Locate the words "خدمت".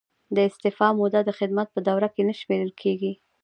1.39-1.67